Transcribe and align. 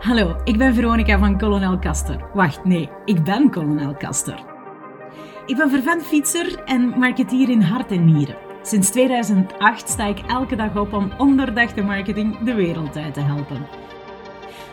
Hallo, 0.00 0.36
ik 0.44 0.58
ben 0.58 0.74
Veronica 0.74 1.18
van 1.18 1.38
Colonel 1.38 1.78
Kaster. 1.78 2.24
Wacht, 2.34 2.64
nee, 2.64 2.88
ik 3.04 3.24
ben 3.24 3.50
Colonel 3.50 3.94
Kaster. 3.94 4.44
Ik 5.46 5.56
ben 5.56 5.70
vervent 5.70 6.02
fietser 6.02 6.62
en 6.64 6.98
marketeer 6.98 7.48
in 7.48 7.60
hart 7.62 7.90
en 7.90 8.04
nieren. 8.04 8.36
Sinds 8.62 8.90
2008 8.90 9.88
sta 9.88 10.06
ik 10.06 10.18
elke 10.18 10.56
dag 10.56 10.76
op 10.76 10.92
om 10.92 11.10
onderdachte 11.18 11.82
marketing 11.82 12.38
de 12.38 12.54
wereld 12.54 12.96
uit 12.96 13.14
te 13.14 13.20
helpen. 13.20 13.66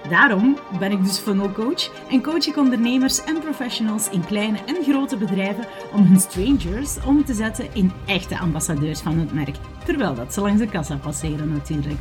Daarom 0.10 0.58
ben 0.80 0.92
ik 0.92 1.04
dus 1.04 1.18
funnel 1.18 1.52
coach 1.52 1.91
en 2.09 2.21
coach 2.21 2.48
ik 2.48 2.57
ondernemers 2.57 3.23
en 3.23 3.39
professionals 3.39 4.09
in 4.09 4.25
kleine 4.25 4.57
en 4.66 4.84
grote 4.84 5.18
bedrijven 5.18 5.66
om 5.94 6.04
hun 6.04 6.20
strangers 6.20 6.98
om 7.05 7.25
te 7.25 7.34
zetten 7.34 7.68
in 7.73 7.91
echte 8.05 8.38
ambassadeurs 8.38 9.00
van 9.00 9.18
het 9.20 9.34
merk, 9.34 9.55
terwijl 9.86 10.16
dat 10.16 10.34
ze 10.34 10.41
langs 10.41 10.59
de 10.59 10.68
kassa 10.68 10.96
passeren 10.96 11.54
natuurlijk. 11.54 12.00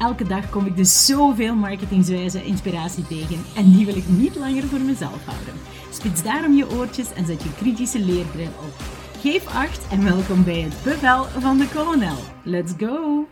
Elke 0.00 0.24
dag 0.24 0.50
kom 0.50 0.66
ik 0.66 0.76
dus 0.76 1.06
zoveel 1.06 1.54
marketingswijze 1.54 2.44
inspiratie 2.44 3.06
tegen 3.06 3.44
en 3.56 3.72
die 3.72 3.86
wil 3.86 3.96
ik 3.96 4.08
niet 4.08 4.36
langer 4.36 4.62
voor 4.62 4.80
mezelf 4.80 5.24
houden. 5.24 5.54
Spits 5.92 6.22
daarom 6.22 6.54
je 6.54 6.70
oortjes 6.70 7.12
en 7.12 7.26
zet 7.26 7.42
je 7.42 7.54
kritische 7.54 7.98
leerbril 7.98 8.46
op. 8.46 8.74
Geef 9.20 9.46
acht 9.46 9.86
en 9.90 10.04
welkom 10.04 10.44
bij 10.44 10.60
het 10.60 10.82
bevel 10.82 11.24
van 11.24 11.58
de 11.58 11.68
kolonel. 11.74 12.16
Let's 12.42 12.72
go! 12.78 13.26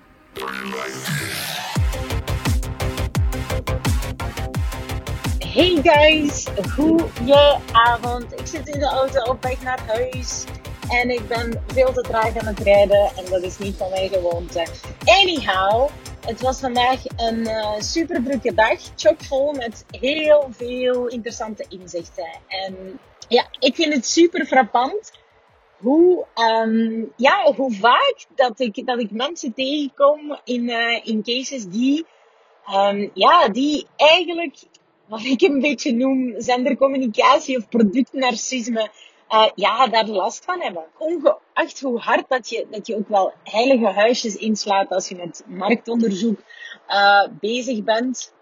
Hey 5.38 5.80
guys, 5.82 6.46
goeie 6.74 7.58
avond. 7.72 8.32
Ik 8.40 8.46
zit 8.46 8.68
in 8.68 8.80
de 8.80 8.86
auto 8.86 9.30
op 9.30 9.42
weg 9.42 9.62
naar 9.62 9.80
huis 9.86 10.44
en 10.88 11.10
ik 11.10 11.28
ben 11.28 11.62
veel 11.66 11.92
te 11.92 12.00
traag 12.00 12.36
aan 12.36 12.46
het 12.46 12.58
rijden 12.58 13.10
en 13.16 13.24
dat 13.30 13.42
is 13.42 13.58
niet 13.58 13.76
van 13.76 13.90
mijn 13.90 14.08
gewoonte. 14.08 14.66
Anyhow, 15.04 15.88
het 16.20 16.40
was 16.40 16.60
vandaag 16.60 17.02
een 17.16 17.38
uh, 17.38 18.54
dag, 18.54 18.78
chockvol 18.96 19.52
met 19.52 19.84
heel 20.00 20.48
veel 20.50 21.06
interessante 21.06 21.64
inzichten. 21.68 22.28
En 22.48 22.98
ja, 23.28 23.46
ik 23.58 23.74
vind 23.74 23.94
het 23.94 24.06
super 24.06 24.46
frappant 24.46 25.12
hoe, 25.78 26.26
um, 26.64 27.12
ja, 27.16 27.52
hoe 27.52 27.72
vaak 27.72 28.24
dat 28.34 28.60
ik, 28.60 28.86
dat 28.86 29.00
ik 29.00 29.10
mensen 29.10 29.54
tegenkom 29.54 30.38
in, 30.44 30.68
uh, 30.68 31.06
in 31.06 31.22
cases 31.22 31.64
die, 31.66 32.06
um, 32.74 33.10
ja, 33.14 33.48
die 33.48 33.86
eigenlijk, 33.96 34.56
wat 35.06 35.24
ik 35.24 35.40
een 35.42 35.60
beetje 35.60 35.92
noem, 35.92 36.34
zendercommunicatie 36.36 37.56
of 37.56 37.68
productnarcisme, 37.68 38.90
uh, 39.30 39.50
ja, 39.54 39.86
daar 39.86 40.06
last 40.06 40.44
van 40.44 40.60
hebben. 40.60 40.84
Ongeacht 40.98 41.80
hoe 41.80 41.98
hard 41.98 42.28
dat 42.28 42.48
je, 42.48 42.66
dat 42.70 42.86
je 42.86 42.96
ook 42.96 43.08
wel 43.08 43.32
heilige 43.44 43.86
huisjes 43.86 44.36
inslaat 44.36 44.90
als 44.90 45.08
je 45.08 45.16
met 45.16 45.42
marktonderzoek 45.46 46.40
uh, 46.88 47.26
bezig 47.40 47.84
bent. 47.84 48.32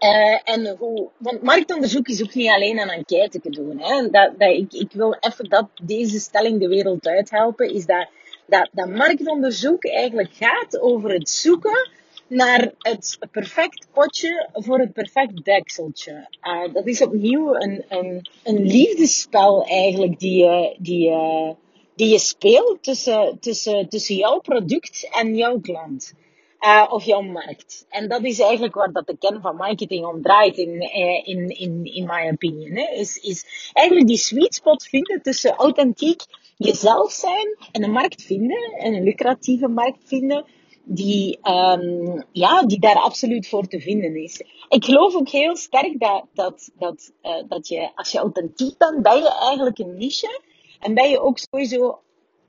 Uh, 0.00 0.38
en 0.44 0.76
hoe, 0.78 1.08
want 1.16 1.42
marktonderzoek 1.42 2.08
is 2.08 2.22
ook 2.22 2.34
niet 2.34 2.50
alleen 2.50 2.78
een 2.78 2.88
enquête 2.88 3.40
te 3.40 3.50
doen. 3.50 3.80
Hè. 3.80 4.10
Dat, 4.10 4.38
dat, 4.38 4.50
ik, 4.50 4.72
ik 4.72 4.92
wil 4.92 5.16
even 5.20 5.48
dat 5.48 5.66
deze 5.82 6.18
stelling 6.18 6.60
de 6.60 6.68
wereld 6.68 7.06
uithelpen. 7.06 7.74
Is 7.74 7.86
dat, 7.86 8.08
dat, 8.46 8.68
dat 8.72 8.88
marktonderzoek 8.88 9.84
eigenlijk 9.84 10.30
gaat 10.32 10.80
over 10.80 11.10
het 11.10 11.28
zoeken 11.28 11.90
naar 12.28 12.72
het 12.78 13.18
perfect 13.30 13.88
potje 13.92 14.48
voor 14.52 14.78
het 14.78 14.92
perfect 14.92 15.44
dekseltje. 15.44 16.28
Uh, 16.42 16.74
dat 16.74 16.86
is 16.86 17.02
opnieuw 17.02 17.54
een, 17.54 17.84
een, 17.88 18.28
een 18.44 18.62
liefdespel 18.66 19.66
eigenlijk 19.66 20.18
die 20.18 20.44
je, 20.44 20.76
die, 20.78 21.10
uh, 21.10 21.50
die 21.94 22.08
je 22.08 22.18
speelt 22.18 22.82
tussen, 22.82 23.38
tussen, 23.40 23.88
tussen 23.88 24.16
jouw 24.16 24.38
product 24.38 25.08
en 25.12 25.36
jouw 25.36 25.60
klant. 25.60 26.12
Uh, 26.60 26.86
of 26.90 27.04
jouw 27.04 27.22
markt. 27.22 27.86
En 27.88 28.08
dat 28.08 28.24
is 28.24 28.40
eigenlijk 28.40 28.74
waar 28.74 28.92
dat 28.92 29.06
de 29.06 29.16
kern 29.18 29.40
van 29.40 29.56
marketing 29.56 30.06
om 30.06 30.22
draait, 30.22 30.56
in, 30.56 30.80
in, 31.24 31.48
in, 31.48 31.84
in 31.84 32.06
my 32.06 32.30
opinion. 32.32 32.76
Hè. 32.76 32.94
Is, 32.94 33.16
is 33.16 33.70
eigenlijk 33.72 34.06
die 34.06 34.16
sweet 34.16 34.54
spot 34.54 34.84
vinden 34.84 35.22
tussen 35.22 35.54
authentiek 35.54 36.22
jezelf 36.56 37.12
zijn 37.12 37.56
en 37.72 37.82
een 37.82 37.90
markt 37.90 38.22
vinden, 38.22 38.72
en 38.78 38.94
een 38.94 39.02
lucratieve 39.02 39.68
markt 39.68 39.98
vinden, 40.04 40.44
die, 40.88 41.38
um, 41.42 42.24
ja, 42.32 42.66
die 42.66 42.80
daar 42.80 42.98
absoluut 42.98 43.48
voor 43.48 43.66
te 43.66 43.80
vinden 43.80 44.22
is. 44.22 44.42
Ik 44.68 44.84
geloof 44.84 45.14
ook 45.14 45.28
heel 45.28 45.56
sterk 45.56 46.00
dat, 46.00 46.24
dat, 46.32 46.70
dat, 46.78 47.12
uh, 47.22 47.42
dat 47.48 47.68
je, 47.68 47.90
als 47.94 48.12
je 48.12 48.18
authentiek 48.18 48.78
bent, 48.78 49.02
ben 49.02 49.16
je 49.16 49.38
eigenlijk 49.40 49.78
een 49.78 49.96
niche. 49.96 50.40
En 50.80 50.94
ben 50.94 51.10
je 51.10 51.20
ook 51.20 51.38
sowieso 51.38 51.98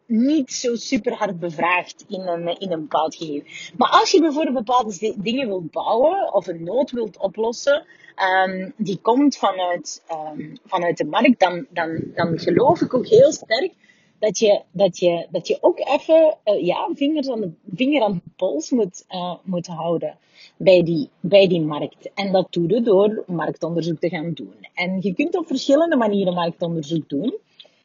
niet 0.05 0.51
zo 0.51 0.75
super 0.75 1.13
hard 1.13 1.39
bevraagd 1.39 2.05
in 2.07 2.21
een, 2.21 2.59
in 2.59 2.71
een 2.71 2.81
bepaald 2.81 3.15
gegeven. 3.15 3.47
Maar 3.77 3.89
als 3.89 4.11
je 4.11 4.21
bijvoorbeeld 4.21 4.65
bepaalde 4.65 5.13
dingen 5.17 5.47
wilt 5.47 5.71
bouwen 5.71 6.33
of 6.33 6.47
een 6.47 6.63
nood 6.63 6.91
wilt 6.91 7.17
oplossen, 7.17 7.85
um, 8.45 8.73
die 8.77 8.99
komt 9.01 9.37
vanuit, 9.37 10.03
um, 10.11 10.57
vanuit 10.65 10.97
de 10.97 11.05
markt, 11.05 11.39
dan, 11.39 11.65
dan, 11.69 12.01
dan 12.15 12.39
geloof 12.39 12.81
ik 12.81 12.93
ook 12.93 13.07
heel 13.07 13.31
sterk 13.31 13.73
dat 14.19 14.39
je, 14.39 14.61
dat 14.71 14.99
je, 14.99 15.27
dat 15.31 15.47
je 15.47 15.57
ook 15.61 15.79
even 15.79 16.37
uh, 16.45 16.65
ja, 16.65 16.89
vingers 16.93 17.29
aan 17.29 17.41
de, 17.41 17.51
vinger 17.75 18.01
aan 18.01 18.13
de 18.13 18.31
pols 18.35 18.69
moet, 18.69 19.05
uh, 19.09 19.33
moet 19.43 19.67
houden 19.67 20.17
bij 20.57 20.83
die, 20.83 21.09
bij 21.19 21.47
die 21.47 21.61
markt. 21.61 22.09
En 22.13 22.31
dat 22.31 22.47
doe 22.49 22.69
je 22.69 22.81
door 22.81 23.23
marktonderzoek 23.27 23.99
te 23.99 24.09
gaan 24.09 24.31
doen. 24.33 24.53
En 24.73 24.97
je 25.01 25.13
kunt 25.13 25.37
op 25.37 25.47
verschillende 25.47 25.95
manieren 25.95 26.33
marktonderzoek 26.33 27.09
doen. 27.09 27.37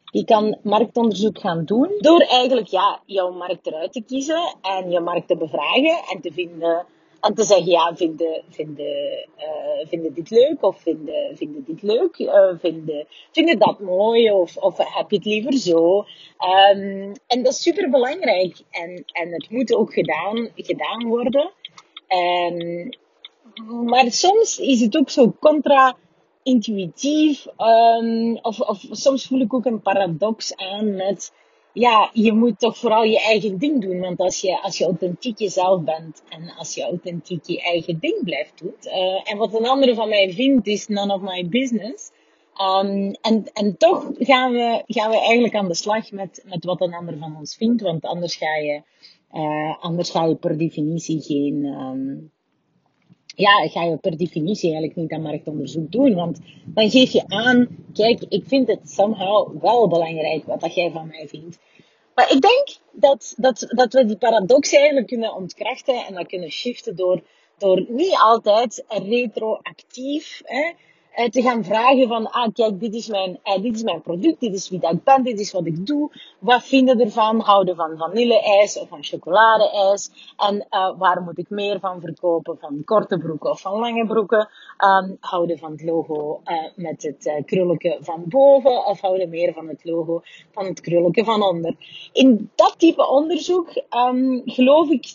Je 0.03 0.25
kan 0.25 0.57
marktonderzoek 0.63 1.39
gaan 1.39 1.65
doen 1.65 1.89
door 1.99 2.21
eigenlijk 2.21 2.67
ja, 2.67 2.99
jouw 3.05 3.31
markt 3.31 3.67
eruit 3.67 3.91
te 3.91 4.03
kiezen 4.03 4.55
en 4.61 4.91
je 4.91 4.99
markt 4.99 5.27
te 5.27 5.37
bevragen 5.37 5.97
en 6.13 6.21
te 6.21 6.31
vinden 6.31 6.85
en 7.25 7.33
te 7.33 7.43
zeggen, 7.43 7.71
ja, 7.71 7.95
vinden, 7.95 8.43
vinden, 8.49 9.27
uh, 9.37 9.87
vinden 9.87 10.13
dit 10.13 10.29
leuk 10.29 10.63
of 10.63 10.81
vinden, 10.81 11.37
vinden 11.37 11.63
dit 11.67 11.81
leuk, 11.81 12.17
uh, 12.17 12.49
vinden, 12.59 13.07
vinden 13.31 13.59
dat 13.59 13.79
mooi 13.79 14.31
of, 14.31 14.57
of 14.57 14.77
heb 14.77 15.09
je 15.09 15.15
het 15.15 15.25
liever 15.25 15.53
zo. 15.53 15.97
Um, 15.97 17.11
en 17.27 17.43
dat 17.43 17.51
is 17.51 17.61
super 17.61 17.89
belangrijk 17.89 18.61
en, 18.71 19.03
en 19.05 19.31
het 19.31 19.49
moet 19.49 19.73
ook 19.73 19.93
gedaan, 19.93 20.49
gedaan 20.55 21.07
worden. 21.07 21.51
Um, 22.07 22.89
maar 23.85 24.11
soms 24.11 24.59
is 24.59 24.81
het 24.81 24.97
ook 24.97 25.09
zo 25.09 25.35
contra-intuïtief, 25.39 27.47
um, 27.57 28.39
of, 28.41 28.59
of 28.59 28.85
soms 28.91 29.27
voel 29.27 29.39
ik 29.39 29.53
ook 29.53 29.65
een 29.65 29.81
paradox 29.81 30.55
aan 30.55 30.95
met 30.95 31.31
ja, 31.75 32.09
je 32.13 32.33
moet 32.33 32.59
toch 32.59 32.77
vooral 32.77 33.03
je 33.03 33.21
eigen 33.21 33.57
ding 33.57 33.81
doen. 33.81 33.99
Want 33.99 34.19
als 34.19 34.41
je, 34.41 34.61
als 34.61 34.77
je 34.77 34.85
authentiek 34.85 35.39
jezelf 35.39 35.83
bent 35.83 36.23
en 36.29 36.53
als 36.57 36.75
je 36.75 36.83
authentiek 36.83 37.45
je 37.45 37.61
eigen 37.61 37.99
ding 37.99 38.23
blijft 38.23 38.59
doen. 38.59 38.75
Uh, 38.83 39.31
en 39.31 39.37
wat 39.37 39.53
een 39.53 39.67
andere 39.67 39.95
van 39.95 40.09
mij 40.09 40.33
vindt, 40.33 40.67
is 40.67 40.87
none 40.87 41.13
of 41.13 41.21
my 41.21 41.47
business. 41.49 42.11
Um, 42.61 43.11
en, 43.21 43.43
en 43.53 43.77
toch 43.77 44.11
gaan 44.17 44.51
we, 44.51 44.83
gaan 44.87 45.09
we 45.09 45.19
eigenlijk 45.19 45.55
aan 45.55 45.67
de 45.67 45.75
slag 45.75 46.11
met, 46.11 46.43
met 46.45 46.65
wat 46.65 46.81
een 46.81 46.93
ander 46.93 47.17
van 47.17 47.37
ons 47.37 47.55
vindt. 47.55 47.81
Want 47.81 48.05
anders 48.05 48.35
ga 48.35 48.55
je, 48.55 48.81
uh, 49.33 49.83
anders 49.83 50.09
ga 50.09 50.25
je 50.25 50.35
per 50.35 50.57
definitie 50.57 51.21
geen, 51.21 51.63
um, 51.65 52.31
ja, 53.35 53.67
ga 53.67 53.83
je 53.83 53.97
per 53.97 54.17
definitie 54.17 54.69
eigenlijk 54.69 54.95
niet 54.95 55.11
aan 55.11 55.21
marktonderzoek 55.21 55.91
doen. 55.91 56.13
Want 56.13 56.39
dan 56.65 56.89
geef 56.89 57.11
je 57.11 57.23
aan, 57.27 57.67
kijk, 57.93 58.23
ik 58.29 58.43
vind 58.47 58.67
het 58.67 58.89
somehow 58.89 59.61
wel 59.61 59.87
belangrijk 59.87 60.45
wat 60.45 60.59
dat 60.59 60.75
jij 60.75 60.91
van 60.91 61.07
mij 61.07 61.27
vindt. 61.27 61.57
Maar 62.15 62.31
ik 62.31 62.41
denk 62.41 62.77
dat, 62.91 63.33
dat, 63.37 63.65
dat 63.67 63.93
we 63.93 64.05
die 64.05 64.17
paradox 64.17 64.73
eigenlijk 64.73 65.07
kunnen 65.07 65.35
ontkrachten 65.35 66.05
en 66.05 66.13
dat 66.13 66.27
kunnen 66.27 66.51
shiften 66.51 66.95
door, 66.95 67.21
door 67.57 67.85
niet 67.87 68.15
altijd 68.23 68.83
retroactief 68.87 70.41
hè, 70.43 70.71
te 71.29 71.41
gaan 71.41 71.63
vragen 71.63 72.07
van, 72.07 72.31
ah 72.31 72.53
kijk, 72.53 72.79
dit 72.79 72.93
is, 72.93 73.07
mijn, 73.07 73.39
uh, 73.43 73.61
dit 73.61 73.75
is 73.75 73.83
mijn 73.83 74.01
product, 74.01 74.39
dit 74.39 74.53
is 74.53 74.69
wie 74.69 74.79
dat 74.79 74.91
ik 74.91 75.03
ben, 75.03 75.23
dit 75.23 75.39
is 75.39 75.51
wat 75.51 75.65
ik 75.65 75.85
doe. 75.85 76.11
Wat 76.39 76.63
vinden 76.63 76.99
ervan? 76.99 77.39
Houden 77.39 77.75
van 77.75 77.97
vanille-ijs 77.97 78.79
of 78.79 78.87
van 78.87 79.03
chocolade-ijs? 79.03 80.33
En 80.37 80.67
uh, 80.69 80.97
waar 80.97 81.21
moet 81.21 81.37
ik 81.37 81.49
meer 81.49 81.79
van 81.79 82.01
verkopen? 82.01 82.57
Van 82.59 82.81
korte 82.85 83.17
broeken 83.17 83.49
of 83.49 83.61
van 83.61 83.79
lange 83.79 84.05
broeken? 84.05 84.49
Um, 84.77 85.17
houden 85.19 85.57
van 85.57 85.71
het 85.71 85.83
logo 85.83 86.41
met 86.75 87.03
het 87.03 87.43
krulletje 87.45 87.97
van 88.01 88.23
boven 88.25 88.85
of 88.85 89.01
houden 89.01 89.29
meer 89.29 89.53
van 89.53 89.67
het 89.67 89.83
logo 89.83 90.21
van 90.51 90.65
het 90.65 90.81
krulletje 90.81 91.23
van 91.23 91.43
onder? 91.43 91.75
In 92.13 92.51
dat 92.55 92.75
type 92.77 93.07
onderzoek 93.07 93.67
um, 94.09 94.41
geloof 94.45 94.89
ik 94.89 95.13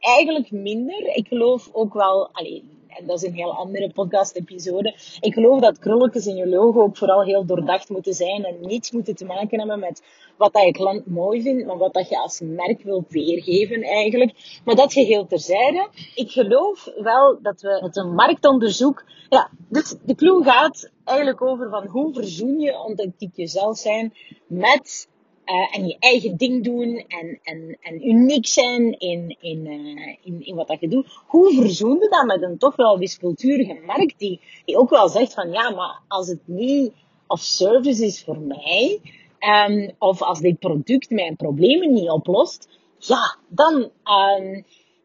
eigenlijk 0.00 0.50
minder. 0.50 1.16
Ik 1.16 1.28
geloof 1.28 1.70
ook 1.72 1.94
wel, 1.94 2.28
allee, 2.32 2.64
en 2.98 3.06
dat 3.06 3.22
is 3.22 3.28
een 3.28 3.34
heel 3.34 3.54
andere 3.54 3.90
podcast-episode. 3.92 4.94
Ik 5.20 5.34
geloof 5.34 5.60
dat 5.60 5.78
krulletjes 5.78 6.26
in 6.26 6.36
je 6.36 6.48
logo 6.48 6.82
ook 6.82 6.96
vooral 6.96 7.22
heel 7.22 7.44
doordacht 7.44 7.88
moeten 7.88 8.14
zijn 8.14 8.44
en 8.44 8.56
niets 8.60 8.90
moeten 8.90 9.14
te 9.14 9.24
maken 9.24 9.58
hebben 9.58 9.78
met 9.78 10.02
wat 10.36 10.52
dat 10.52 10.64
je 10.64 10.72
klant 10.72 11.06
mooi 11.06 11.42
vindt, 11.42 11.66
maar 11.66 11.78
wat 11.78 11.94
dat 11.94 12.08
je 12.08 12.18
als 12.18 12.40
merk 12.40 12.82
wilt 12.82 13.10
weergeven 13.12 13.82
eigenlijk. 13.82 14.60
Maar 14.64 14.74
dat 14.74 14.92
geheel 14.92 15.26
terzijde. 15.26 15.88
Ik 16.14 16.30
geloof 16.30 16.88
wel 16.96 17.38
dat 17.42 17.60
we 17.60 17.78
met 17.82 17.96
een 17.96 18.14
marktonderzoek, 18.14 19.04
ja, 19.28 19.50
dus 19.68 19.94
de 20.04 20.14
clue 20.14 20.44
gaat 20.44 20.90
eigenlijk 21.04 21.42
over 21.42 21.70
van 21.70 21.86
hoe 21.86 22.12
verzoen 22.12 22.60
je 22.60 22.72
authentiek 22.72 23.36
jezelf 23.36 23.78
zijn 23.78 24.14
met 24.46 25.08
uh, 25.46 25.76
en 25.76 25.86
je 25.86 25.96
eigen 25.98 26.36
ding 26.36 26.64
doen 26.64 27.04
en, 27.08 27.38
en, 27.42 27.78
en 27.80 28.08
uniek 28.08 28.46
zijn 28.46 28.98
in, 28.98 29.36
in, 29.40 29.66
uh, 29.66 30.16
in, 30.22 30.46
in 30.46 30.54
wat 30.54 30.68
dat 30.68 30.80
je 30.80 30.88
doet. 30.88 31.06
Hoe 31.26 31.54
verzoen 31.54 31.98
je 32.00 32.08
dat 32.08 32.24
met 32.26 32.42
een 32.42 32.58
toch 32.58 32.76
wel 32.76 32.98
wispelturige 32.98 33.78
markt 33.86 34.18
die, 34.18 34.40
ook 34.64 34.90
wel 34.90 35.08
zegt 35.08 35.34
van 35.34 35.50
ja, 35.50 35.70
maar 35.70 36.00
als 36.08 36.28
het 36.28 36.40
niet 36.44 36.92
of 37.26 37.40
service 37.40 38.04
is 38.04 38.24
voor 38.24 38.38
mij, 38.38 39.00
um, 39.68 39.90
of 39.98 40.22
als 40.22 40.40
dit 40.40 40.58
product 40.58 41.10
mijn 41.10 41.36
problemen 41.36 41.92
niet 41.92 42.10
oplost, 42.10 42.68
ja, 42.98 43.36
dan, 43.48 43.90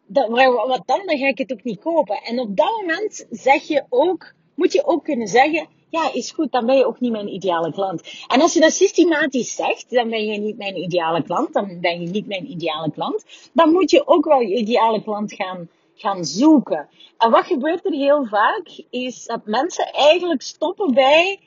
dat, 0.06 0.30
wat 0.30 0.84
dan? 0.86 1.02
Dan 1.06 1.18
ga 1.18 1.28
ik 1.28 1.38
het 1.38 1.52
ook 1.52 1.64
niet 1.64 1.80
kopen. 1.80 2.22
En 2.24 2.40
op 2.40 2.58
dat 2.58 2.72
moment 2.82 3.28
zeg 3.30 3.64
je 3.64 3.84
ook, 3.90 4.34
moet 4.56 4.74
je 4.74 4.86
ook 4.86 5.04
kunnen 5.04 5.28
zeggen, 5.28 5.68
ja, 5.90 6.14
is 6.14 6.32
goed, 6.32 6.52
dan 6.52 6.66
ben 6.66 6.78
je 6.78 6.86
ook 6.86 7.00
niet 7.00 7.12
mijn 7.12 7.34
ideale 7.34 7.72
klant. 7.72 8.02
En 8.28 8.42
als 8.42 8.54
je 8.54 8.60
dat 8.60 8.74
systematisch 8.74 9.56
zegt, 9.56 9.90
dan 9.90 10.10
ben 10.10 10.26
je 10.26 10.40
niet 10.40 10.58
mijn 10.58 10.78
ideale 10.78 11.24
klant, 11.24 11.54
dan 11.54 11.80
ben 11.80 12.02
je 12.02 12.08
niet 12.08 12.28
mijn 12.28 12.52
ideale 12.52 12.92
klant, 12.92 13.26
dan 13.54 13.72
moet 13.72 13.92
je 13.92 14.08
ook 14.08 14.26
wel 14.26 14.40
je 14.40 14.56
ideale 14.56 15.04
klant 15.04 15.34
gaan, 15.34 15.70
gaan 15.96 16.26
zoeken. 16.26 16.90
En 17.18 17.32
wat 17.32 17.46
gebeurt 17.46 17.86
er 17.86 17.92
heel 17.92 18.26
vaak, 18.26 18.84
is 18.90 19.26
dat 19.26 19.46
mensen 19.46 19.94
eigenlijk 19.94 20.42
stoppen 20.42 20.94
bij, 20.94 21.40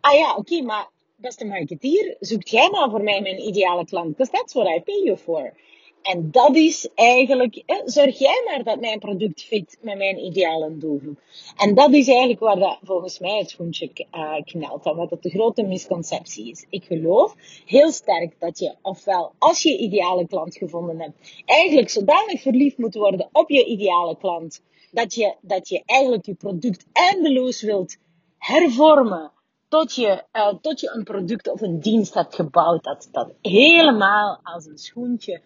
ah 0.00 0.14
ja, 0.18 0.34
oké, 0.36 0.62
maar 0.62 0.88
beste 1.16 1.44
marketeer, 1.44 2.16
zoekt 2.20 2.50
jij 2.50 2.70
maar 2.70 2.90
voor 2.90 3.02
mij 3.02 3.20
mijn 3.20 3.46
ideale 3.46 3.84
klant, 3.84 4.16
because 4.16 4.32
that's 4.32 4.52
what 4.54 4.66
I 4.66 4.80
pay 4.80 5.02
you 5.02 5.16
for. 5.16 5.52
En 6.02 6.30
dat 6.30 6.56
is 6.56 6.88
eigenlijk, 6.94 7.62
zorg 7.84 8.18
jij 8.18 8.42
maar 8.46 8.64
dat 8.64 8.80
mijn 8.80 8.98
product 8.98 9.42
fit 9.42 9.78
met 9.80 9.96
mijn 9.96 10.18
ideale 10.18 10.76
doelgroep. 10.78 11.18
En 11.56 11.74
dat 11.74 11.92
is 11.92 12.08
eigenlijk 12.08 12.40
waar 12.40 12.58
dat 12.58 12.78
volgens 12.82 13.18
mij 13.18 13.38
het 13.38 13.50
schoentje 13.50 13.90
uh, 14.14 14.34
knelt. 14.44 14.84
Wat 14.84 15.10
dat 15.10 15.22
de 15.22 15.30
grote 15.30 15.62
misconceptie 15.62 16.50
is. 16.50 16.66
Ik 16.70 16.84
geloof 16.84 17.34
heel 17.66 17.92
sterk 17.92 18.34
dat 18.38 18.58
je, 18.58 18.74
ofwel 18.82 19.32
als 19.38 19.62
je 19.62 19.78
ideale 19.78 20.26
klant 20.26 20.56
gevonden 20.56 21.00
hebt, 21.00 21.42
eigenlijk 21.44 21.90
zodanig 21.90 22.40
verliefd 22.40 22.78
moet 22.78 22.94
worden 22.94 23.28
op 23.32 23.50
je 23.50 23.64
ideale 23.64 24.16
klant, 24.16 24.62
dat 24.90 25.14
je, 25.14 25.34
dat 25.40 25.68
je 25.68 25.82
eigenlijk 25.86 26.26
je 26.26 26.34
product 26.34 26.86
eindeloos 26.92 27.62
wilt 27.62 27.96
hervormen 28.38 29.32
tot 29.68 29.94
je, 29.94 30.24
uh, 30.32 30.54
tot 30.60 30.80
je 30.80 30.90
een 30.94 31.04
product 31.04 31.50
of 31.50 31.60
een 31.60 31.80
dienst 31.80 32.14
hebt 32.14 32.34
gebouwd 32.34 32.84
dat, 32.84 33.08
dat 33.12 33.32
helemaal 33.42 34.40
als 34.42 34.66
een 34.66 34.78
schoentje 34.78 35.40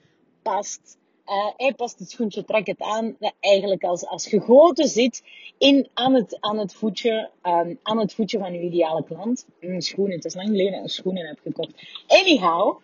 past. 0.53 0.99
Uh, 1.27 1.51
hij 1.57 1.75
past 1.75 1.99
het 1.99 2.11
schoentje, 2.11 2.45
trek 2.45 2.67
het 2.67 2.81
aan. 2.81 3.17
Dat 3.19 3.35
eigenlijk 3.41 3.85
als, 3.85 4.07
als 4.07 4.27
gegoten 4.27 4.89
zit 4.89 5.23
in, 5.59 5.89
aan, 5.95 6.15
het, 6.15 6.37
aan, 6.41 6.59
het 6.59 6.75
voetje, 6.75 7.31
um, 7.43 7.79
aan 7.83 7.99
het 7.99 8.15
voetje 8.15 8.39
van 8.39 8.53
uw 8.53 8.61
ideale 8.61 9.05
klant. 9.05 9.47
Een 9.61 9.83
schoenen, 9.83 10.15
het 10.15 10.25
is 10.25 10.35
lang 10.35 10.49
geleden 10.49 10.83
een 10.83 10.89
schoenen 10.89 11.27
heb 11.27 11.39
gekocht. 11.43 11.73
Anyhow, 12.07 12.79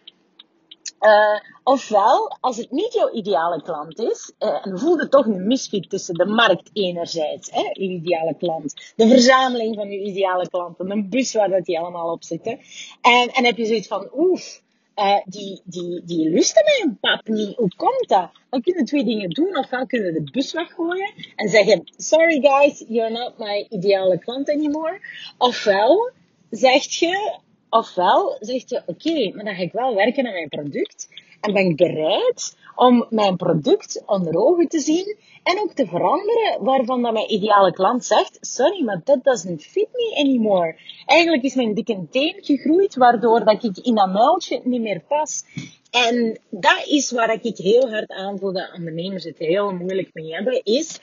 uh, 1.00 1.40
ofwel, 1.62 2.36
als 2.40 2.56
het 2.56 2.70
niet 2.70 2.92
jouw 2.92 3.10
ideale 3.12 3.62
klant 3.62 3.98
is, 3.98 4.32
uh, 4.38 4.66
en 4.66 4.78
voel 4.78 4.98
je 4.98 5.08
toch 5.08 5.26
een 5.26 5.46
misfit 5.46 5.90
tussen 5.90 6.14
de 6.14 6.26
markt 6.26 6.70
enerzijds, 6.72 7.50
hè, 7.50 7.62
uw 7.62 7.88
ideale 7.88 8.34
klant, 8.38 8.92
de 8.96 9.08
verzameling 9.08 9.74
van 9.74 9.86
uw 9.86 10.00
ideale 10.00 10.48
klanten, 10.48 10.90
een 10.90 11.08
bus 11.08 11.32
waar 11.32 11.48
dat 11.48 11.64
die 11.64 11.78
allemaal 11.78 12.12
op 12.12 12.24
zitten, 12.24 12.58
en, 13.00 13.28
en 13.28 13.44
heb 13.44 13.56
je 13.56 13.66
zoiets 13.66 13.88
van, 13.88 14.10
oef, 14.16 14.62
uh, 14.96 15.20
die, 15.24 15.60
die, 15.64 16.02
die 16.04 16.28
lusten 16.30 16.64
mijn 16.64 16.98
pap 17.00 17.28
niet. 17.28 17.56
Hoe 17.56 17.74
komt 17.76 18.08
dat? 18.08 18.30
Dan 18.50 18.62
kunnen 18.62 18.84
twee 18.84 19.04
dingen 19.04 19.30
doen. 19.30 19.56
Ofwel 19.56 19.86
kunnen 19.86 20.12
we 20.12 20.22
de 20.22 20.30
bus 20.30 20.52
weggooien 20.52 21.12
en 21.36 21.48
zeggen, 21.48 21.82
sorry 21.96 22.40
guys, 22.40 22.84
you're 22.88 23.10
not 23.10 23.38
my 23.38 23.66
ideale 23.68 24.18
klant 24.18 24.50
anymore. 24.50 25.00
Ofwel 25.38 26.10
zeg 26.50 26.84
je, 26.84 27.38
ofwel 27.68 28.36
zeg 28.40 28.68
je, 28.68 28.82
oké, 28.86 29.34
maar 29.34 29.44
dan 29.44 29.54
ga 29.54 29.62
ik 29.62 29.72
wel 29.72 29.94
werken 29.94 30.26
aan 30.26 30.32
mijn 30.32 30.48
product. 30.48 31.08
En 31.42 31.52
ben 31.52 31.66
ik 31.66 31.76
bereid 31.76 32.56
om 32.74 33.06
mijn 33.10 33.36
product 33.36 34.02
onder 34.06 34.36
ogen 34.36 34.68
te 34.68 34.80
zien 34.80 35.16
en 35.42 35.60
ook 35.60 35.72
te 35.72 35.86
veranderen 35.86 36.64
waarvan 36.64 37.02
dat 37.02 37.12
mijn 37.12 37.32
ideale 37.32 37.72
klant 37.72 38.04
zegt, 38.04 38.38
sorry, 38.40 38.84
maar 38.84 39.02
that 39.04 39.24
doesn't 39.24 39.62
fit 39.62 39.88
me 39.92 40.14
anymore. 40.18 40.76
Eigenlijk 41.06 41.42
is 41.42 41.54
mijn 41.54 41.74
dikke 41.74 42.06
teen 42.10 42.34
gegroeid, 42.40 42.94
waardoor 42.94 43.44
dat 43.44 43.64
ik 43.64 43.78
in 43.78 43.94
dat 43.94 44.12
muiltje 44.12 44.60
niet 44.64 44.80
meer 44.80 45.02
pas. 45.08 45.44
En 45.90 46.38
dat 46.50 46.86
is 46.86 47.10
waar 47.10 47.32
ik 47.42 47.56
heel 47.56 47.90
hard 47.90 48.10
aanvoel 48.10 48.52
dat 48.52 48.72
ondernemers 48.76 49.24
het 49.24 49.38
heel 49.38 49.72
moeilijk 49.72 50.10
mee 50.12 50.34
hebben, 50.34 50.60
is 50.64 51.00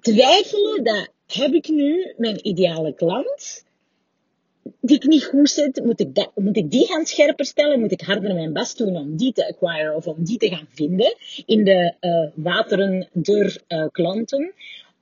twijfelen 0.00 0.84
dat 0.84 1.08
heb 1.26 1.52
ik 1.52 1.68
nu 1.68 2.14
mijn 2.16 2.46
ideale 2.46 2.94
klant? 2.94 3.64
Die 4.80 4.96
ik 4.96 5.06
niet 5.06 5.24
goed 5.24 5.50
zit, 5.50 5.84
moet 5.84 6.00
ik, 6.00 6.30
moet 6.34 6.56
ik 6.56 6.70
die 6.70 6.86
gaan 6.86 7.06
scherper 7.06 7.44
stellen? 7.44 7.80
Moet 7.80 7.92
ik 7.92 8.00
harder 8.00 8.34
mijn 8.34 8.52
best 8.52 8.78
doen 8.78 8.96
om 8.96 9.16
die 9.16 9.32
te 9.32 9.48
acquire 9.48 9.94
of 9.94 10.06
om 10.06 10.24
die 10.24 10.38
te 10.38 10.48
gaan 10.48 10.68
vinden 10.70 11.16
in 11.46 11.64
de 11.64 11.94
uh, 12.00 12.44
wateren 12.44 13.08
der 13.12 13.62
uh, 13.68 13.86
klanten? 13.90 14.52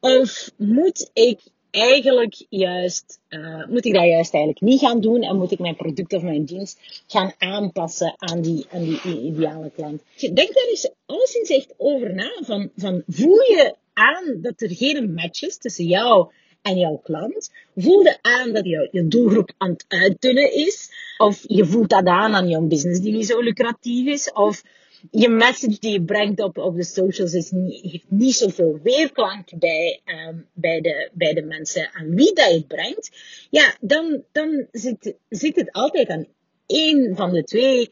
Of 0.01 0.51
moet 0.57 1.11
ik 1.13 1.41
eigenlijk 1.71 2.45
juist, 2.49 3.21
uh, 3.29 3.67
moet 3.67 3.85
ik 3.85 3.95
dat 3.95 4.05
juist 4.05 4.35
eigenlijk 4.35 4.61
niet 4.65 4.81
gaan 4.81 5.01
doen 5.01 5.23
en 5.23 5.37
moet 5.37 5.51
ik 5.51 5.59
mijn 5.59 5.77
product 5.77 6.13
of 6.13 6.23
mijn 6.23 6.45
dienst 6.45 7.03
gaan 7.07 7.33
aanpassen 7.39 8.15
aan 8.17 8.43
die, 8.43 8.67
aan 8.71 8.85
die 8.85 9.21
ideale 9.21 9.71
klant? 9.71 10.03
Denk 10.21 10.55
daar 10.55 10.67
eens 10.69 10.91
alleszins 11.07 11.49
echt 11.49 11.75
over 11.77 12.15
na. 12.15 12.31
Van, 12.41 12.71
van 12.77 13.03
voel 13.07 13.41
je 13.41 13.75
aan 13.93 14.39
dat 14.43 14.61
er 14.61 14.71
geen 14.71 15.15
match 15.15 15.43
is 15.43 15.59
tussen 15.59 15.85
jou 15.85 16.33
en 16.65 16.79
jouw 16.79 17.01
klant. 17.03 17.51
Voelde 17.77 18.19
aan 18.21 18.53
dat 18.53 18.65
je, 18.65 18.89
je 18.91 19.09
doelgroep 19.09 19.53
aan 19.59 19.71
het 19.71 19.85
uitdunnen 19.89 20.53
is. 20.53 20.91
Of 21.19 21.45
je 21.47 21.65
voelt 21.65 21.89
dat 21.89 22.07
aan 22.07 22.35
aan 22.35 22.49
jouw 22.49 22.67
business 22.67 23.01
die 23.01 23.13
niet 23.13 23.27
zo 23.27 23.41
lucratief 23.41 24.07
is. 24.07 24.33
Of 24.33 24.63
je 25.11 25.29
message 25.29 25.79
die 25.79 25.93
je 25.93 26.03
brengt 26.03 26.41
op, 26.41 26.59
op 26.59 26.77
de 26.77 26.85
socials 26.85 27.33
is 27.33 27.51
niet, 27.51 27.83
heeft 27.83 28.11
niet 28.11 28.35
zoveel 28.35 28.79
weerklank 28.83 29.59
bij, 29.59 30.01
um, 30.05 30.47
bij, 30.53 30.81
de, 30.81 31.11
bij 31.13 31.35
de 31.35 31.43
mensen 31.43 31.91
aan 31.93 32.15
wie 32.15 32.35
dat 32.35 32.51
je 32.51 32.65
brengt. 32.65 33.11
Ja, 33.51 33.77
dan, 33.81 34.23
dan 34.33 34.67
zit, 34.73 35.15
zit 35.29 35.57
het 35.57 35.73
altijd 35.73 36.09
aan 36.09 36.27
één 36.67 37.17
van 37.17 37.33
de 37.33 37.45
twee. 37.45 37.91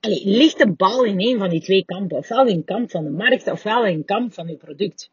Allee, 0.00 0.22
ligt 0.24 0.58
de 0.58 0.72
bal 0.72 1.04
in 1.04 1.18
één 1.18 1.38
van 1.38 1.50
die 1.50 1.62
twee 1.62 1.84
kampen. 1.84 2.16
Ofwel 2.16 2.46
in 2.46 2.64
kamp 2.64 2.90
van 2.90 3.04
de 3.04 3.10
markt, 3.10 3.50
ofwel 3.50 3.86
in 3.86 4.04
kamp 4.04 4.34
van 4.34 4.48
je 4.48 4.56
product. 4.56 5.10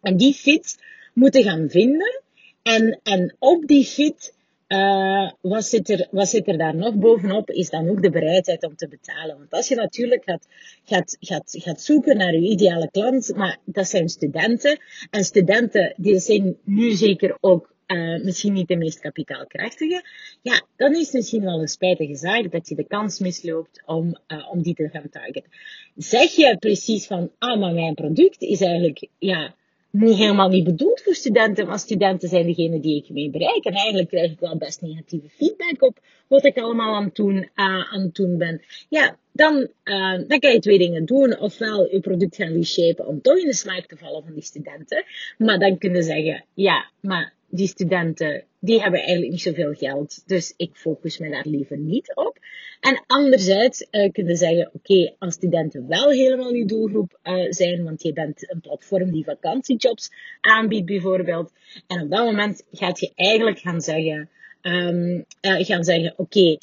En 0.00 0.16
die 0.16 0.34
fit 0.34 0.76
moeten 1.14 1.42
gaan 1.42 1.68
vinden. 1.68 2.22
En, 2.62 3.00
en 3.02 3.36
op 3.38 3.66
die 3.66 3.84
fit, 3.84 4.34
uh, 4.68 5.30
wat, 5.40 5.64
zit 5.64 5.88
er, 5.88 6.08
wat 6.10 6.28
zit 6.28 6.48
er 6.48 6.58
daar 6.58 6.76
nog 6.76 6.94
bovenop, 6.94 7.50
is 7.50 7.70
dan 7.70 7.88
ook 7.88 8.02
de 8.02 8.10
bereidheid 8.10 8.64
om 8.64 8.76
te 8.76 8.88
betalen. 8.88 9.38
Want 9.38 9.50
als 9.50 9.68
je 9.68 9.74
natuurlijk 9.74 10.24
gaat, 10.24 10.46
gaat, 10.84 11.16
gaat, 11.20 11.56
gaat 11.58 11.80
zoeken 11.80 12.16
naar 12.16 12.32
je 12.32 12.48
ideale 12.48 12.90
klant, 12.90 13.36
maar 13.36 13.58
dat 13.64 13.88
zijn 13.88 14.08
studenten. 14.08 14.78
En 15.10 15.24
studenten, 15.24 15.94
die 15.96 16.18
zijn 16.18 16.56
nu 16.64 16.90
zeker 16.90 17.36
ook 17.40 17.74
uh, 17.86 18.22
misschien 18.24 18.52
niet 18.52 18.68
de 18.68 18.76
meest 18.76 19.00
kapitaalkrachtige, 19.00 20.04
ja, 20.42 20.62
dan 20.76 20.92
is 20.92 21.04
het 21.04 21.12
misschien 21.12 21.44
wel 21.44 21.60
een 21.60 21.68
spijtige 21.68 22.16
zaak 22.16 22.52
dat 22.52 22.68
je 22.68 22.74
de 22.74 22.86
kans 22.86 23.18
misloopt 23.18 23.82
om, 23.86 24.18
uh, 24.28 24.48
om 24.50 24.62
die 24.62 24.74
te 24.74 24.88
gaan 24.88 25.08
targeten. 25.10 25.50
Zeg 25.96 26.30
je 26.30 26.56
precies 26.58 27.06
van, 27.06 27.30
ah, 27.38 27.60
maar 27.60 27.72
mijn 27.72 27.94
product 27.94 28.42
is 28.42 28.60
eigenlijk, 28.60 29.08
ja, 29.18 29.54
niet 29.94 30.16
helemaal 30.16 30.48
niet 30.48 30.64
bedoeld 30.64 31.00
voor 31.00 31.14
studenten, 31.14 31.66
maar 31.66 31.78
studenten 31.78 32.28
zijn 32.28 32.46
degene 32.46 32.80
die 32.80 32.96
ik 32.96 33.08
mee 33.08 33.30
bereik. 33.30 33.64
En 33.64 33.72
eigenlijk 33.72 34.08
krijg 34.08 34.30
ik 34.30 34.40
wel 34.40 34.56
best 34.56 34.80
negatieve 34.80 35.28
feedback 35.28 35.82
op 35.82 35.98
wat 36.28 36.44
ik 36.44 36.58
allemaal 36.58 36.94
aan 36.94 37.04
het 37.04 37.14
doen, 37.14 37.36
uh, 37.36 37.92
aan 37.92 38.10
ben. 38.38 38.62
Ja, 38.88 39.16
dan, 39.32 39.68
uh, 39.84 40.18
dan 40.28 40.38
kan 40.38 40.52
je 40.52 40.58
twee 40.58 40.78
dingen 40.78 41.04
doen. 41.04 41.38
Ofwel 41.38 41.88
je 41.90 42.00
product 42.00 42.36
gaan 42.36 42.52
reshapen 42.52 43.06
om 43.06 43.20
toch 43.20 43.38
in 43.38 43.46
de 43.46 43.54
smaak 43.54 43.86
te 43.86 43.96
vallen 43.96 44.22
van 44.22 44.34
die 44.34 44.42
studenten. 44.42 45.04
Maar 45.38 45.58
dan 45.58 45.78
kunnen 45.78 46.02
zeggen, 46.02 46.44
ja, 46.54 46.90
maar 47.00 47.32
die 47.48 47.68
studenten, 47.68 48.44
die 48.64 48.80
hebben 48.80 49.00
eigenlijk 49.00 49.30
niet 49.30 49.40
zoveel 49.40 49.72
geld. 49.74 50.22
Dus 50.26 50.54
ik 50.56 50.70
focus 50.74 51.18
me 51.18 51.30
daar 51.30 51.46
liever 51.46 51.78
niet 51.78 52.14
op. 52.14 52.38
En 52.80 53.02
anderzijds 53.06 53.86
uh, 53.90 54.12
kunnen 54.12 54.36
zeggen, 54.36 54.70
oké, 54.72 55.14
als 55.18 55.34
studenten 55.34 55.88
wel 55.88 56.10
helemaal 56.10 56.52
je 56.52 56.64
doelgroep 56.64 57.18
uh, 57.24 57.46
zijn, 57.48 57.84
want 57.84 58.02
je 58.02 58.12
bent 58.12 58.52
een 58.52 58.60
platform 58.60 59.12
die 59.12 59.24
vakantiejobs 59.24 60.10
aanbiedt 60.40 60.86
bijvoorbeeld. 60.86 61.52
En 61.86 62.02
op 62.02 62.10
dat 62.10 62.24
moment 62.24 62.64
gaat 62.72 63.00
je 63.00 63.12
eigenlijk 63.14 63.58
gaan 63.58 63.80
zeggen, 63.80 64.28
um, 64.62 65.24
uh, 65.40 65.64
gaan 65.64 65.84
zeggen, 65.84 66.12
oké, 66.16 66.38
okay, 66.38 66.58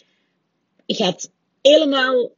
je 0.85 0.95
gaat 0.95 1.31
helemaal 1.61 2.31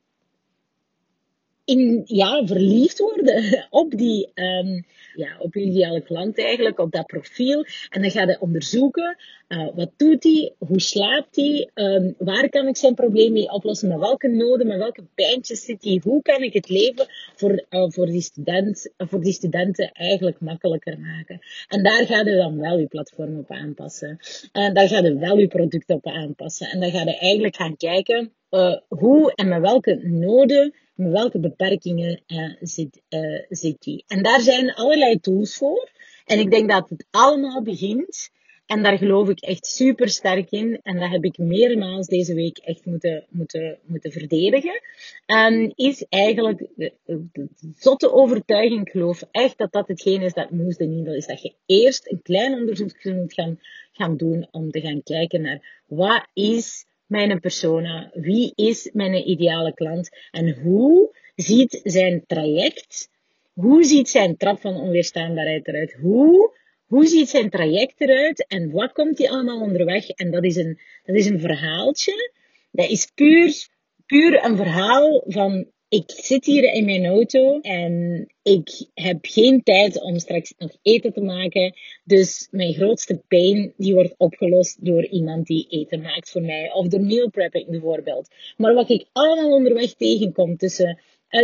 in, 1.65 2.01
ja, 2.05 2.45
verliefd 2.45 2.99
worden 2.99 3.65
op 3.69 3.91
die, 3.91 4.31
um, 4.33 4.85
ja, 5.15 5.35
op 5.39 5.53
je 5.53 5.61
ideale 5.61 6.01
klant 6.01 6.37
eigenlijk, 6.37 6.79
op 6.79 6.91
dat 6.91 7.05
profiel. 7.05 7.65
En 7.89 8.01
dan 8.01 8.11
ga 8.11 8.21
je 8.21 8.37
onderzoeken, 8.39 9.17
uh, 9.47 9.67
wat 9.75 9.91
doet 9.97 10.23
hij, 10.23 10.53
hoe 10.57 10.81
slaapt 10.81 11.35
hij, 11.35 11.69
um, 11.73 12.15
waar 12.17 12.49
kan 12.49 12.67
ik 12.67 12.77
zijn 12.77 12.93
probleem 12.93 13.31
mee 13.31 13.51
oplossen, 13.51 13.87
met 13.87 13.99
welke 13.99 14.27
noden, 14.27 14.67
met 14.67 14.77
welke 14.77 15.03
pijntjes 15.15 15.65
zit 15.65 15.83
hij, 15.83 16.01
hoe 16.03 16.21
kan 16.21 16.41
ik 16.41 16.53
het 16.53 16.69
leven 16.69 17.05
voor, 17.35 17.65
uh, 17.69 17.85
voor, 17.89 18.05
die 18.05 18.21
student, 18.21 18.89
voor 18.97 19.21
die 19.21 19.33
studenten 19.33 19.91
eigenlijk 19.91 20.39
makkelijker 20.39 20.99
maken. 20.99 21.39
En 21.67 21.83
daar 21.83 22.05
ga 22.05 22.19
je 22.19 22.35
dan 22.35 22.59
wel 22.59 22.77
je 22.77 22.87
platform 22.87 23.37
op 23.37 23.51
aanpassen. 23.51 24.19
En 24.51 24.73
daar 24.73 24.87
ga 24.87 24.99
je 24.99 25.17
wel 25.17 25.37
je 25.37 25.47
product 25.47 25.89
op 25.89 26.07
aanpassen. 26.07 26.67
En 26.67 26.79
dan 26.79 26.91
ga 26.91 27.03
je 27.03 27.17
eigenlijk 27.17 27.55
gaan 27.55 27.77
kijken, 27.77 28.33
uh, 28.51 28.75
hoe 28.87 29.33
en 29.35 29.47
met 29.47 29.61
welke 29.61 29.99
noden, 30.03 30.73
welke 30.95 31.39
beperkingen 31.39 32.21
uh, 32.27 32.53
zit, 32.59 33.01
uh, 33.09 33.45
zit 33.49 33.81
die. 33.81 34.03
En 34.07 34.23
daar 34.23 34.41
zijn 34.41 34.73
allerlei 34.73 35.19
tools 35.19 35.57
voor. 35.57 35.89
En 36.25 36.39
ik 36.39 36.51
denk 36.51 36.69
dat 36.69 36.89
het 36.89 37.05
allemaal 37.09 37.61
begint 37.61 38.31
en 38.65 38.83
daar 38.83 38.97
geloof 38.97 39.29
ik 39.29 39.39
echt 39.39 39.65
super 39.65 40.09
sterk 40.09 40.51
in. 40.51 40.79
En 40.83 40.99
dat 40.99 41.09
heb 41.09 41.23
ik 41.23 41.37
meermaals 41.37 42.07
deze 42.07 42.33
week 42.33 42.57
echt 42.57 42.85
moeten, 42.85 43.25
moeten, 43.29 43.77
moeten 43.85 44.11
verdedigen. 44.11 44.81
En 45.25 45.71
is 45.75 46.05
eigenlijk 46.09 46.67
de, 46.75 46.93
de, 47.05 47.47
zotte 47.77 48.11
overtuiging. 48.11 48.81
Ik 48.81 48.91
geloof 48.91 49.23
echt 49.31 49.57
dat 49.57 49.71
dat 49.71 49.87
hetgeen 49.87 50.21
is 50.21 50.33
dat 50.33 50.49
moest 50.49 50.77
de 50.77 50.85
needle 50.85 51.15
is. 51.15 51.25
Dat 51.25 51.41
je 51.41 51.53
eerst 51.65 52.11
een 52.11 52.21
klein 52.21 52.53
onderzoek 52.53 53.03
moet 53.03 53.33
gaan, 53.33 53.59
gaan 53.91 54.17
doen 54.17 54.47
om 54.51 54.71
te 54.71 54.81
gaan 54.81 55.03
kijken 55.03 55.41
naar 55.41 55.81
wat 55.87 56.27
is 56.33 56.85
mijn 57.13 57.39
persona? 57.39 58.09
Wie 58.13 58.51
is 58.55 58.89
mijn 58.93 59.29
ideale 59.29 59.73
klant? 59.73 60.09
En 60.31 60.61
hoe 60.61 61.15
ziet 61.35 61.79
zijn 61.83 62.23
traject? 62.27 63.09
Hoe 63.53 63.83
ziet 63.83 64.09
zijn 64.09 64.37
trap 64.37 64.59
van 64.61 64.75
onweerstaanbaarheid 64.75 65.67
eruit? 65.67 65.93
Hoe 66.01 66.53
hoe 66.93 67.07
ziet 67.07 67.29
zijn 67.29 67.49
traject 67.49 68.01
eruit 68.01 68.47
en 68.47 68.71
wat 68.71 68.91
komt 68.91 69.17
hij 69.17 69.29
allemaal 69.29 69.61
onderweg? 69.61 70.09
En 70.09 70.31
dat 70.31 70.43
is 70.43 70.55
een, 70.55 70.79
dat 71.03 71.15
is 71.15 71.25
een 71.25 71.39
verhaaltje. 71.39 72.31
Dat 72.71 72.89
is 72.89 73.11
puur, 73.15 73.67
puur 74.05 74.45
een 74.45 74.57
verhaal 74.57 75.23
van 75.27 75.65
ik 75.93 76.11
zit 76.11 76.45
hier 76.45 76.73
in 76.73 76.85
mijn 76.85 77.05
auto 77.05 77.59
en 77.59 78.25
ik 78.43 78.87
heb 78.93 79.17
geen 79.21 79.63
tijd 79.63 80.01
om 80.01 80.19
straks 80.19 80.53
nog 80.57 80.71
eten 80.81 81.13
te 81.13 81.21
maken. 81.21 81.73
Dus 82.03 82.47
mijn 82.51 82.73
grootste 82.73 83.21
pijn 83.27 83.73
die 83.77 83.93
wordt 83.93 84.15
opgelost 84.17 84.85
door 84.85 85.05
iemand 85.05 85.47
die 85.47 85.67
eten 85.69 86.01
maakt 86.01 86.31
voor 86.31 86.41
mij. 86.41 86.71
Of 86.71 86.87
de 86.87 86.99
meal 86.99 87.29
prepping 87.29 87.69
bijvoorbeeld. 87.69 88.27
Maar 88.57 88.73
wat 88.73 88.89
ik 88.89 89.05
allemaal 89.11 89.51
onderweg 89.51 89.93
tegenkom 89.93 90.57
tussen 90.57 91.01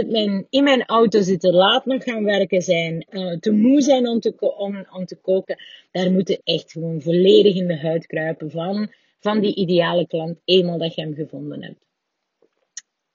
mijn, 0.07 0.47
in 0.49 0.63
mijn 0.63 0.85
auto 0.85 1.21
zitten, 1.21 1.53
laat 1.53 1.85
nog 1.85 2.03
gaan 2.03 2.23
werken 2.23 2.61
zijn, 2.61 3.05
uh, 3.09 3.37
te 3.37 3.51
moe 3.51 3.81
zijn 3.81 4.07
om 4.07 4.19
te, 4.19 4.55
om, 4.57 4.87
om 4.91 5.05
te 5.05 5.15
koken. 5.15 5.57
Daar 5.91 6.11
moeten 6.11 6.41
echt 6.43 6.71
gewoon 6.71 7.01
volledig 7.01 7.55
in 7.55 7.67
de 7.67 7.77
huid 7.77 8.05
kruipen 8.05 8.51
van, 8.51 8.93
van 9.19 9.39
die 9.39 9.55
ideale 9.55 10.07
klant, 10.07 10.39
eenmaal 10.45 10.77
dat 10.77 10.95
je 10.95 11.01
hem 11.01 11.13
gevonden 11.13 11.63
hebt. 11.63 11.87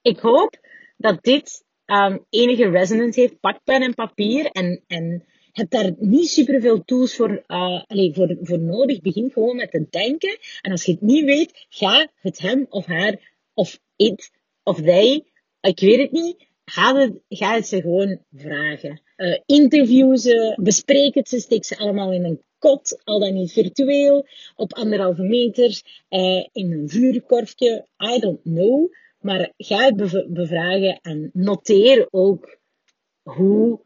Ik 0.03 0.19
hoop 0.19 0.59
dat 0.97 1.23
dit 1.23 1.65
um, 1.87 2.25
enige 2.31 2.71
resonance 2.71 3.21
heeft. 3.21 3.41
Pak 3.41 3.61
pen 3.65 3.83
en 3.83 3.95
papier 3.95 4.47
en, 4.47 4.83
en 4.87 5.25
heb 5.53 5.71
daar 5.71 5.93
niet 5.99 6.29
superveel 6.29 6.85
tools 6.85 7.17
voor, 7.17 7.45
uh, 7.47 8.13
voor, 8.13 8.37
voor 8.43 8.59
nodig. 8.59 9.01
Begin 9.01 9.31
gewoon 9.31 9.57
met 9.57 9.71
te 9.71 9.87
denken. 9.91 10.39
En 10.61 10.71
als 10.71 10.85
je 10.85 10.93
het 10.93 11.01
niet 11.01 11.25
weet, 11.25 11.67
ga 11.69 12.09
het 12.15 12.39
hem 12.39 12.67
of 12.69 12.87
haar 12.87 13.33
of 13.55 13.79
it 13.97 14.31
of 14.63 14.83
they, 14.83 15.25
ik 15.61 15.81
weet 15.81 15.99
het 15.99 16.13
niet, 16.13 16.47
Ga 16.65 16.97
het, 16.97 17.21
ga 17.29 17.55
het 17.55 17.67
ze 17.67 17.81
gewoon 17.81 18.19
vragen. 18.33 19.01
Uh, 19.17 19.39
interview 19.47 20.17
ze, 20.17 20.59
bespreek 20.61 21.15
het 21.15 21.29
ze, 21.29 21.41
steek 21.41 21.65
ze 21.65 21.79
allemaal 21.79 22.13
in 22.13 22.25
een 22.25 22.43
kot, 22.59 23.01
al 23.05 23.21
dan 23.21 23.35
niet 23.35 23.53
virtueel, 23.53 24.27
op 24.57 24.73
anderhalve 24.73 25.23
meter, 25.23 25.83
uh, 26.11 26.47
in 26.53 26.73
een 26.73 26.89
vuurkorfje, 26.89 27.87
I 28.15 28.19
don't 28.19 28.43
know. 28.43 28.93
Maar 29.25 29.53
ga 29.57 29.85
het 29.85 29.97
bevragen 30.33 31.01
en 31.01 31.31
noteer 31.33 32.09
ook 32.11 32.59
hoe 33.23 33.81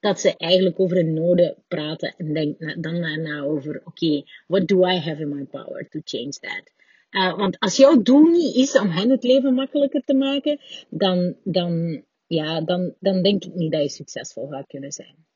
dat 0.00 0.20
ze 0.20 0.36
eigenlijk 0.36 0.80
over 0.80 0.96
hun 0.96 1.14
noden 1.14 1.64
praten 1.68 2.14
en 2.16 2.32
denk 2.32 2.58
dan 2.82 3.00
daarna 3.00 3.40
over, 3.40 3.80
oké, 3.84 4.22
what 4.46 4.68
do 4.68 4.86
I 4.86 4.96
have 4.96 5.22
in 5.22 5.28
my 5.28 5.44
power 5.44 5.88
to 5.88 6.00
change 6.04 6.30
that? 6.30 6.72
Uh, 7.10 7.36
want 7.36 7.58
als 7.58 7.76
jouw 7.76 8.02
doel 8.02 8.24
niet 8.24 8.54
is 8.54 8.78
om 8.78 8.88
hen 8.88 9.10
het 9.10 9.22
leven 9.22 9.54
makkelijker 9.54 10.02
te 10.04 10.14
maken, 10.14 10.60
dan, 10.88 11.36
dan 11.44 12.04
ja, 12.26 12.60
dan, 12.60 12.94
dan 13.00 13.22
denk 13.22 13.44
ik 13.44 13.54
niet 13.54 13.72
dat 13.72 13.82
je 13.82 13.88
succesvol 13.88 14.48
gaat 14.48 14.66
kunnen 14.66 14.92
zijn. 14.92 15.26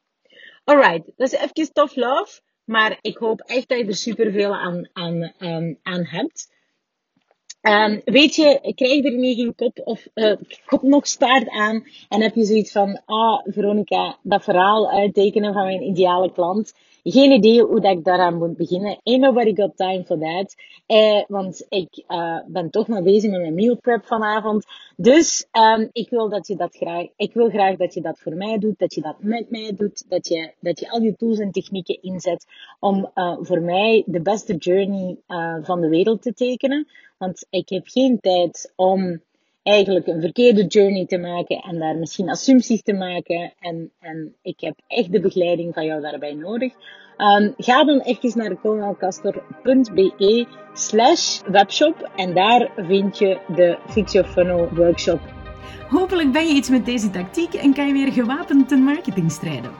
Alright, 0.65 1.13
dat 1.17 1.33
is 1.33 1.39
even 1.39 1.73
tough 1.73 1.97
love. 1.97 2.41
Maar 2.65 2.99
ik 3.01 3.17
hoop 3.17 3.41
echt 3.41 3.69
dat 3.69 3.79
je 3.79 3.87
er 3.87 3.95
superveel 3.95 4.55
aan, 4.55 4.89
aan, 4.93 5.33
aan, 5.39 5.79
aan 5.83 6.05
hebt. 6.05 6.51
Um, 7.63 8.01
weet 8.05 8.35
je, 8.35 8.73
krijg 8.75 8.93
je 8.93 9.03
er 9.03 9.19
niet 9.19 9.37
geen 9.37 9.55
kop 9.55 9.81
of 9.85 10.07
uh, 10.15 10.37
kop 10.67 10.83
nog 10.83 11.07
staart 11.07 11.49
aan 11.49 11.85
en 12.09 12.21
heb 12.21 12.35
je 12.35 12.45
zoiets 12.45 12.73
van, 12.73 13.01
ah, 13.05 13.41
Veronica, 13.45 14.19
dat 14.23 14.45
verhaal 14.45 14.91
uittekenen 14.91 15.53
van 15.53 15.65
mijn 15.65 15.83
ideale 15.83 16.33
klant. 16.33 16.75
Geen 17.05 17.33
idee 17.33 17.63
hoe 17.63 17.81
dat 17.81 17.93
ik 17.93 18.05
daaraan 18.05 18.39
moet 18.39 18.57
beginnen. 18.57 19.01
Ain't 19.03 19.21
nobody 19.21 19.55
got 19.55 19.77
time 19.77 20.05
for 20.05 20.19
that. 20.19 20.55
Eh, 20.87 21.23
want 21.29 21.67
ik 21.69 22.05
uh, 22.09 22.39
ben 22.47 22.71
toch 22.71 22.89
nog 22.89 23.03
bezig 23.03 23.31
met 23.31 23.41
mijn 23.41 23.55
meal 23.55 23.77
prep 23.77 24.07
vanavond. 24.07 24.65
Dus 24.97 25.47
um, 25.53 25.89
ik 25.93 26.11
wil 26.11 26.29
dat 26.29 26.47
je 26.47 26.57
dat 26.57 26.77
graag, 26.77 27.07
ik 27.17 27.35
wil 27.35 27.49
graag 27.49 27.77
dat 27.77 27.95
je 27.95 28.01
dat 28.01 28.21
voor 28.21 28.35
mij 28.35 28.59
doet, 28.59 28.79
dat 28.79 28.95
je 28.95 29.01
dat 29.01 29.17
met 29.19 29.51
mij 29.51 29.73
doet, 29.77 30.05
dat 30.09 30.29
je, 30.29 30.53
dat 30.61 30.81
je 30.81 30.91
al 30.91 31.01
je 31.01 31.17
tools 31.17 31.39
en 31.39 31.51
technieken 31.51 32.03
inzet 32.03 32.47
om 32.79 33.11
uh, 33.15 33.37
voor 33.41 33.61
mij 33.61 34.03
de 34.07 34.21
beste 34.21 34.57
journey 34.57 35.17
uh, 35.29 35.57
van 35.63 35.81
de 35.81 35.89
wereld 35.89 36.23
te 36.23 36.33
tekenen. 36.33 36.89
Want 37.19 37.47
ik 37.51 37.69
heb 37.69 37.87
geen 37.87 38.21
tijd 38.21 38.73
om 38.77 39.21
eigenlijk 39.63 40.07
een 40.07 40.21
verkeerde 40.21 40.67
journey 40.67 41.07
te 41.07 41.19
maken 41.19 41.57
en 41.57 41.79
daar 41.79 41.97
misschien 41.97 42.31
assumpties 42.31 42.83
te 42.83 42.93
maken. 42.93 43.53
En, 43.61 43.91
en 44.01 44.35
ik 44.43 44.61
heb 44.61 44.75
echt 44.87 45.13
de 45.13 45.21
begeleiding 45.21 45.75
van 45.75 45.85
jou 45.85 46.01
daarbij 46.01 46.35
nodig. 46.35 46.73
Um, 47.17 47.55
ga 47.57 47.85
dan 47.85 48.01
echt 48.01 48.35
naar 48.35 48.61
colonelcastor.be 48.61 50.47
slash 50.73 51.41
webshop 51.41 52.11
en 52.17 52.35
daar 52.35 52.71
vind 52.77 53.19
je 53.19 53.39
de 53.57 53.79
Fix 53.89 54.13
Your 54.13 54.29
Funnel 54.29 54.69
workshop. 54.75 55.21
Hopelijk 55.89 56.33
ben 56.33 56.47
je 56.47 56.55
iets 56.55 56.69
met 56.69 56.87
deze 56.87 57.11
tactiek 57.11 57.55
en 57.55 57.75
kan 57.75 57.87
je 57.87 57.93
weer 57.93 58.13
gewapend 58.13 58.69
ten 58.69 58.83
marketing 58.83 59.31
strijden. 59.31 59.71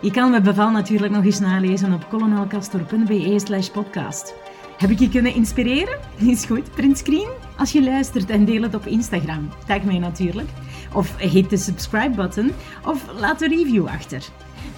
Je 0.00 0.10
kan 0.10 0.30
mijn 0.30 0.42
beval 0.42 0.70
natuurlijk 0.70 1.12
nog 1.12 1.24
eens 1.24 1.40
nalezen 1.40 1.92
op 1.92 2.08
colonelcastor.be 2.08 3.38
slash 3.38 3.68
podcast. 3.68 4.34
Heb 4.78 4.90
ik 4.90 4.98
je 4.98 5.08
kunnen 5.08 5.34
inspireren? 5.34 5.98
Is 6.32 6.44
goed, 6.44 6.74
print 6.74 6.98
screen 6.98 7.28
als 7.56 7.72
je 7.72 7.82
luistert 7.82 8.30
en 8.30 8.44
deel 8.44 8.62
het 8.62 8.74
op 8.74 8.86
Instagram. 8.86 9.48
Tag 9.66 9.82
mij 9.82 9.98
natuurlijk. 9.98 10.48
Of 10.92 11.16
hit 11.16 11.50
de 11.50 11.56
subscribe 11.56 12.14
button 12.14 12.52
of 12.84 13.04
laat 13.18 13.42
een 13.42 13.48
review 13.48 13.86
achter. 13.86 14.24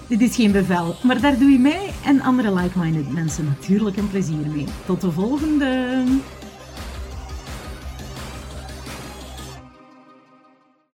Dit 0.07 0.21
is 0.21 0.35
geen 0.35 0.52
bevel, 0.52 0.97
maar 1.02 1.21
daar 1.21 1.38
doe 1.38 1.50
je 1.50 1.59
mij 1.59 1.90
en 2.04 2.21
andere 2.21 2.54
like-minded 2.54 3.12
mensen 3.12 3.45
natuurlijk 3.45 3.97
een 3.97 4.11
plezier 4.11 4.47
mee. 4.47 4.66
Tot 4.87 5.00
de 5.00 5.12
volgende! 5.12 6.04